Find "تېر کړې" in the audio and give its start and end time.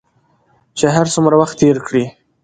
1.61-2.05